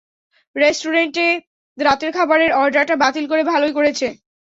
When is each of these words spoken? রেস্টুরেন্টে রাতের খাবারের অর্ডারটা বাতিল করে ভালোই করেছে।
রেস্টুরেন্টে 0.55 1.27
রাতের 1.77 2.11
খাবারের 2.13 2.51
অর্ডারটা 2.53 2.95
বাতিল 3.03 3.25
করে 3.31 3.43
ভালোই 3.51 3.73
করেছে। 3.77 4.07